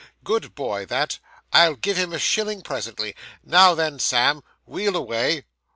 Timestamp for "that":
0.87-1.19